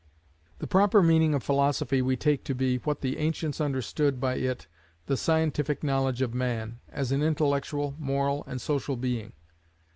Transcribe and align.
The 0.57 0.65
proper 0.65 1.03
meaning 1.03 1.35
of 1.35 1.43
philosophy 1.43 2.01
we 2.01 2.17
take 2.17 2.43
to 2.45 2.55
be, 2.55 2.77
what 2.77 3.01
the 3.01 3.19
ancients 3.19 3.61
understood 3.61 4.19
by 4.19 4.33
it 4.37 4.65
the 5.05 5.15
scientific 5.15 5.83
knowledge 5.83 6.23
of 6.23 6.33
Man, 6.33 6.79
as 6.89 7.11
an 7.11 7.21
intellectual, 7.21 7.93
moral, 7.99 8.43
and 8.47 8.59
social 8.59 8.97
being. 8.97 9.33